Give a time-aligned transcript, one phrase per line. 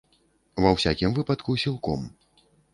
[0.65, 2.11] Ва ўсякім выпадку, сілком.